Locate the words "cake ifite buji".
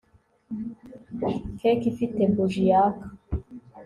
1.59-2.63